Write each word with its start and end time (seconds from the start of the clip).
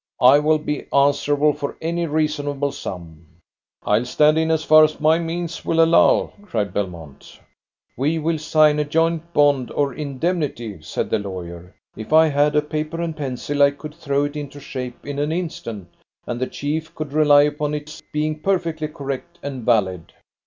I 0.19 0.39
will 0.39 0.57
be 0.57 0.87
answerable 0.91 1.53
for 1.53 1.77
any 1.79 2.07
reasonable 2.07 2.71
sum." 2.71 3.27
"I'll 3.83 4.05
stand 4.05 4.35
in 4.39 4.49
as 4.49 4.63
far 4.63 4.83
as 4.83 4.99
my 4.99 5.19
means 5.19 5.63
will 5.63 5.79
allow," 5.79 6.33
cried 6.41 6.73
Belmont. 6.73 7.39
"We 7.95 8.17
will 8.17 8.39
sign 8.39 8.79
a 8.79 8.83
joint 8.83 9.31
bond 9.31 9.69
or 9.69 9.93
indemnity," 9.93 10.81
said 10.81 11.11
the 11.11 11.19
lawyer. 11.19 11.75
"If 11.95 12.11
I 12.13 12.29
had 12.29 12.55
a 12.55 12.63
paper 12.63 12.99
and 12.99 13.15
pencil 13.15 13.61
I 13.61 13.69
could 13.69 13.93
throw 13.93 14.23
it 14.25 14.35
into 14.35 14.59
shape 14.59 15.05
in 15.05 15.19
an 15.19 15.31
instant, 15.31 15.89
and 16.25 16.41
the 16.41 16.47
chief 16.47 16.95
could 16.95 17.13
rely 17.13 17.43
upon 17.43 17.75
its 17.75 18.01
being 18.11 18.39
perfectly 18.39 18.87
correct 18.87 19.37
and 19.43 19.63
valid." 19.63 20.13